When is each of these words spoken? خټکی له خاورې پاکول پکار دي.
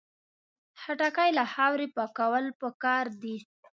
خټکی 0.81 1.29
له 1.37 1.43
خاورې 1.53 1.87
پاکول 1.95 2.45
پکار 2.61 3.05
دي. 3.21 3.37